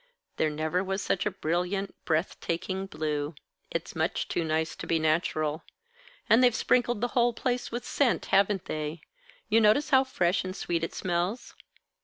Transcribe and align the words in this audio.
There 0.37 0.49
never 0.49 0.83
was 0.83 1.03
such 1.03 1.27
a 1.27 1.29
brilliant, 1.29 1.93
breath 2.05 2.39
taking 2.39 2.87
blue. 2.87 3.35
It's 3.69 3.95
much 3.95 4.27
too 4.27 4.43
nice 4.43 4.75
to 4.77 4.87
be 4.87 4.97
natural. 4.97 5.63
And 6.27 6.43
they've 6.43 6.55
sprinkled 6.55 7.01
the 7.01 7.09
whole 7.09 7.33
place 7.33 7.71
with 7.71 7.85
scent, 7.85 8.25
haven't 8.33 8.65
they? 8.65 9.01
You 9.47 9.61
notice 9.61 9.91
how 9.91 10.03
fresh 10.05 10.43
and 10.43 10.55
sweet 10.55 10.83
it 10.83 10.95
smells. 10.95 11.53